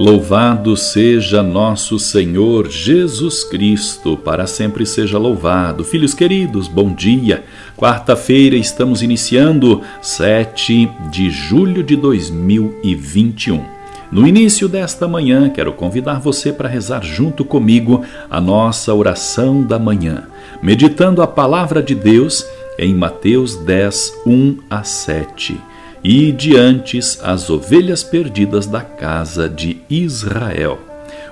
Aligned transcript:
Louvado 0.00 0.78
seja 0.78 1.42
nosso 1.42 1.98
Senhor 1.98 2.70
Jesus 2.70 3.44
Cristo, 3.44 4.16
para 4.16 4.46
sempre 4.46 4.86
seja 4.86 5.18
louvado. 5.18 5.84
Filhos 5.84 6.14
queridos, 6.14 6.68
bom 6.68 6.94
dia. 6.94 7.44
Quarta-feira 7.76 8.56
estamos 8.56 9.02
iniciando 9.02 9.82
7 10.00 10.90
de 11.10 11.28
julho 11.28 11.82
de 11.82 11.96
2021. 11.96 13.62
No 14.10 14.26
início 14.26 14.70
desta 14.70 15.06
manhã, 15.06 15.50
quero 15.50 15.74
convidar 15.74 16.18
você 16.18 16.50
para 16.50 16.66
rezar 16.66 17.04
junto 17.04 17.44
comigo 17.44 18.02
a 18.30 18.40
nossa 18.40 18.94
oração 18.94 19.62
da 19.62 19.78
manhã, 19.78 20.28
meditando 20.62 21.20
a 21.20 21.26
palavra 21.26 21.82
de 21.82 21.94
Deus 21.94 22.46
em 22.78 22.94
Mateus 22.94 23.54
10, 23.54 24.14
1 24.24 24.56
a 24.70 24.82
7 24.82 25.69
e 26.02 26.32
diante 26.32 26.98
as 27.22 27.50
ovelhas 27.50 28.02
perdidas 28.02 28.66
da 28.66 28.80
casa 28.80 29.48
de 29.48 29.78
Israel. 29.88 30.78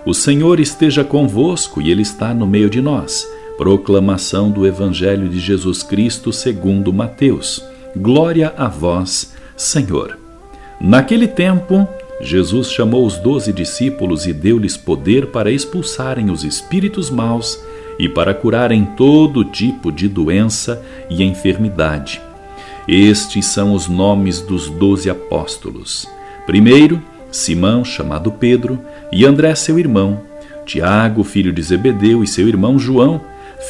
O 0.05 0.15
Senhor 0.15 0.61
esteja 0.61 1.03
convosco 1.03 1.81
e 1.81 1.91
Ele 1.91 2.03
está 2.03 2.33
no 2.33 2.47
meio 2.47 2.71
de 2.71 2.81
nós. 2.81 3.27
Proclamação 3.57 4.51
do 4.51 4.67
Evangelho 4.67 5.29
de 5.29 5.39
Jesus 5.41 5.83
Cristo 5.83 6.33
segundo 6.33 6.93
Mateus. 6.93 7.65
Glória 7.97 8.55
a 8.57 8.69
vós, 8.69 9.35
Senhor. 9.57 10.17
Naquele 10.81 11.27
tempo, 11.27 11.89
Jesus 12.21 12.71
chamou 12.71 13.05
os 13.05 13.17
doze 13.17 13.53
discípulos 13.53 14.27
e 14.27 14.33
deu-lhes 14.33 14.77
poder 14.77 15.27
para 15.27 15.51
expulsarem 15.51 16.31
os 16.31 16.45
espíritos 16.45 17.11
maus 17.11 17.59
e 17.99 18.09
para 18.09 18.33
curarem 18.33 18.85
todo 18.97 19.45
tipo 19.45 19.91
de 19.91 20.09
doença 20.09 20.81
e 21.11 21.23
enfermidade. 21.25 22.28
Estes 22.89 23.45
são 23.45 23.75
os 23.75 23.87
nomes 23.87 24.41
dos 24.41 24.71
doze 24.71 25.11
apóstolos. 25.11 26.09
Primeiro, 26.47 27.03
Simão, 27.31 27.85
chamado 27.85 28.33
Pedro, 28.33 28.81
e 29.13 29.27
André, 29.27 29.55
seu 29.55 29.79
irmão, 29.79 30.23
Tiago, 30.65 31.23
filho 31.23 31.53
de 31.53 31.63
Zebedeu, 31.63 32.25
e 32.25 32.27
seu 32.27 32.49
irmão 32.49 32.79
João, 32.79 33.21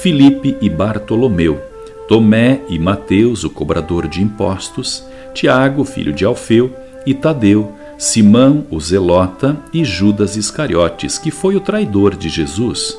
Filipe 0.00 0.56
e 0.60 0.70
Bartolomeu, 0.70 1.60
Tomé 2.06 2.60
e 2.68 2.78
Mateus, 2.78 3.42
o 3.42 3.50
cobrador 3.50 4.06
de 4.06 4.22
impostos, 4.22 5.04
Tiago, 5.34 5.82
filho 5.82 6.12
de 6.12 6.24
Alfeu, 6.24 6.72
e 7.04 7.12
Tadeu, 7.12 7.72
Simão, 7.98 8.66
o 8.70 8.78
zelota, 8.80 9.56
e 9.74 9.84
Judas 9.84 10.36
Iscariotes, 10.36 11.18
que 11.18 11.32
foi 11.32 11.56
o 11.56 11.60
traidor 11.60 12.14
de 12.14 12.28
Jesus. 12.28 12.96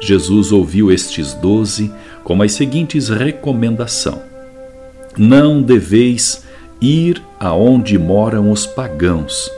Jesus 0.00 0.50
ouviu 0.50 0.90
estes 0.90 1.32
doze 1.32 1.92
com 2.24 2.42
as 2.42 2.50
seguintes 2.50 3.08
recomendações 3.08 4.29
não 5.16 5.60
deveis 5.62 6.44
ir 6.80 7.22
aonde 7.38 7.98
moram 7.98 8.50
os 8.50 8.66
pagãos, 8.66 9.50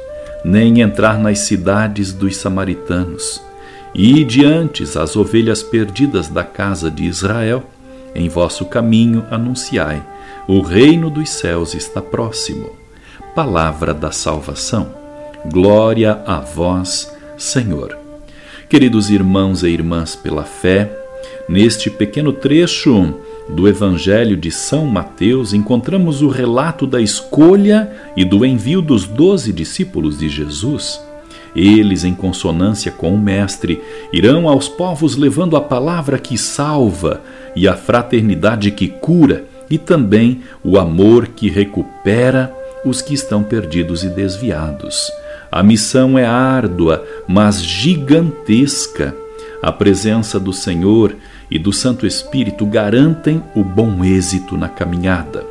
nem 0.45 0.81
entrar 0.81 1.19
nas 1.19 1.41
cidades 1.41 2.13
dos 2.13 2.37
samaritanos. 2.37 3.41
E 3.95 4.25
diante 4.25 4.83
as 4.83 5.17
ovelhas 5.17 5.63
perdidas 5.63 6.29
da 6.29 6.43
casa 6.43 6.91
de 6.91 7.05
Israel, 7.05 7.63
em 8.15 8.29
vosso 8.29 8.65
caminho 8.65 9.25
anunciai: 9.31 10.03
o 10.49 10.61
reino 10.61 11.11
dos 11.11 11.31
céus 11.31 11.75
está 11.75 12.01
próximo. 12.01 12.71
Palavra 13.35 13.95
da 13.95 14.11
salvação. 14.11 14.89
Glória 15.51 16.21
a 16.27 16.41
vós, 16.41 17.13
Senhor. 17.37 17.97
Queridos 18.69 19.11
irmãos 19.11 19.63
e 19.63 19.69
irmãs, 19.69 20.17
pela 20.17 20.45
fé, 20.45 20.91
neste 21.49 21.91
pequeno 21.91 22.33
trecho 22.33 23.15
do 23.49 23.69
Evangelho 23.69 24.37
de 24.37 24.51
São 24.51 24.87
Mateus, 24.87 25.53
encontramos 25.53 26.23
o 26.23 26.29
relato 26.29 26.87
da 26.87 27.01
escolha 27.01 27.91
e 28.17 28.25
do 28.25 28.45
envio 28.45 28.81
dos 28.81 29.07
doze 29.07 29.53
discípulos 29.53 30.19
de 30.19 30.29
Jesus. 30.29 31.01
Eles, 31.55 32.03
em 32.03 32.15
consonância 32.15 32.91
com 32.91 33.15
o 33.15 33.19
Mestre, 33.19 33.81
irão 34.13 34.49
aos 34.49 34.69
povos 34.69 35.17
levando 35.17 35.57
a 35.57 35.61
palavra 35.61 36.19
que 36.19 36.39
salva 36.39 37.21
e 37.55 37.69
a 37.69 37.77
fraternidade 37.77 38.71
que 38.71 38.89
cura 38.89 39.45
e 39.69 39.77
também 39.77 40.43
o 40.65 40.79
amor 40.79 41.29
que 41.29 41.51
recupera 41.51 42.55
os 42.85 43.03
que 43.03 43.15
estão 43.15 43.43
perdidos 43.43 44.03
e 44.03 44.09
desviados. 44.09 45.11
A 45.51 45.63
missão 45.63 46.19
é 46.19 46.25
árdua, 46.25 47.05
mas 47.29 47.63
gigantesca. 47.63 49.15
A 49.63 49.71
presença 49.71 50.41
do 50.41 50.53
Senhor 50.53 51.15
e 51.53 51.59
do 51.59 51.71
Santo 51.71 52.07
Espírito 52.07 52.65
garantem 52.65 53.43
o 53.55 53.63
bom 53.63 54.03
êxito 54.03 54.57
na 54.57 54.71
caminhada. 54.71 55.45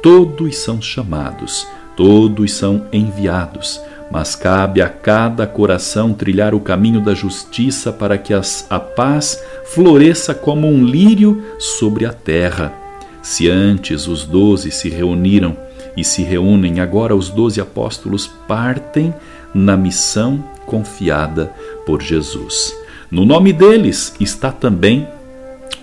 Todos 0.00 0.56
são 0.56 0.80
chamados, 0.80 1.66
todos 1.96 2.52
são 2.52 2.86
enviados, 2.92 3.80
mas 4.08 4.36
cabe 4.36 4.80
a 4.80 4.88
cada 4.88 5.48
coração 5.48 6.14
trilhar 6.14 6.54
o 6.54 6.60
caminho 6.60 7.00
da 7.00 7.12
justiça 7.12 7.92
para 7.92 8.16
que 8.16 8.32
as, 8.32 8.68
a 8.70 8.78
paz 8.78 9.42
floresça 9.64 10.32
como 10.32 10.68
um 10.68 10.84
lírio 10.84 11.42
sobre 11.58 12.06
a 12.06 12.12
terra. 12.12 12.72
Se 13.20 13.50
antes 13.50 14.06
os 14.06 14.24
doze 14.24 14.70
se 14.70 14.88
reuniram 14.88 15.56
e 15.96 16.04
se 16.04 16.22
reúnem, 16.22 16.78
agora 16.78 17.16
os 17.16 17.30
doze 17.30 17.60
apóstolos 17.60 18.30
partem 18.46 19.12
na 19.52 19.76
missão 19.76 20.38
confiada 20.64 21.52
por 21.84 22.00
Jesus. 22.00 22.72
No 23.10 23.24
nome 23.24 23.52
deles 23.52 24.14
está 24.20 24.52
também 24.52 25.08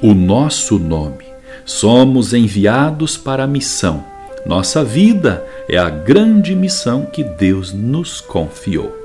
o 0.06 0.14
nosso 0.14 0.78
nome. 0.78 1.26
Somos 1.66 2.32
enviados 2.32 3.18
para 3.18 3.46
a 3.46 3.48
missão. 3.48 4.06
Nossa 4.46 4.84
vida 4.84 5.44
é 5.68 5.80
a 5.80 5.90
grande 5.90 6.54
missão 6.54 7.08
que 7.08 7.24
Deus 7.24 7.74
nos 7.74 8.22
confiou. 8.22 8.96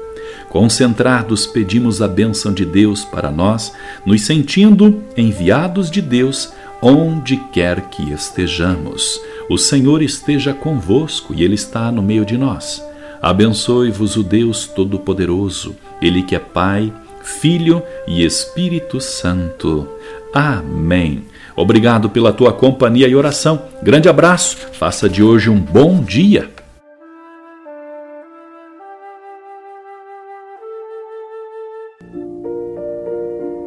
Concentrados, 0.51 1.47
pedimos 1.47 2.03
a 2.03 2.09
bênção 2.09 2.53
de 2.53 2.67
Deus 2.67 3.03
para 3.03 3.31
nós, 3.31 3.73
nos 4.05 4.21
sentindo 4.21 5.03
enviados 5.17 5.91
de 5.91 6.03
Deus 6.03 6.53
onde 6.83 7.39
quer 7.51 7.89
que 7.89 8.13
estejamos. 8.13 9.19
O 9.49 9.57
Senhor 9.57 10.03
esteja 10.03 10.53
convosco 10.53 11.33
e 11.33 11.43
Ele 11.43 11.55
está 11.55 11.91
no 11.91 12.03
meio 12.03 12.27
de 12.27 12.37
nós. 12.37 12.85
Abençoe-vos 13.23 14.17
o 14.17 14.23
Deus 14.23 14.67
Todo-Poderoso, 14.67 15.75
Ele 16.03 16.23
que 16.23 16.37
é 16.37 16.39
Pai, 16.39 16.93
Filho 17.23 17.83
e 18.07 18.23
Espírito 18.23 19.01
Santo. 19.01 19.89
Amém. 20.33 21.25
Obrigado 21.57 22.09
pela 22.09 22.33
tua 22.33 22.53
companhia 22.53 23.09
e 23.09 23.15
oração. 23.15 23.63
Grande 23.83 24.09
abraço. 24.09 24.57
Faça 24.73 25.09
de 25.09 25.23
hoje 25.23 25.51
um 25.51 25.61
bom 25.61 26.03
dia. 26.03 26.49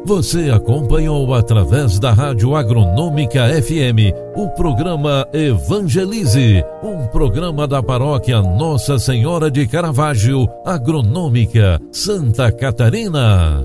Você 0.06 0.50
acompanhou 0.50 1.32
através 1.32 1.98
da 1.98 2.12
Rádio 2.12 2.54
Agronômica 2.54 3.48
FM 3.62 4.12
o 4.36 4.50
programa 4.50 5.26
Evangelize, 5.32 6.62
um 6.82 7.06
programa 7.06 7.66
da 7.66 7.82
paróquia 7.82 8.42
Nossa 8.42 8.98
Senhora 8.98 9.50
de 9.50 9.66
Caravaggio, 9.66 10.46
Agronômica, 10.62 11.80
Santa 11.90 12.52
Catarina. 12.52 13.64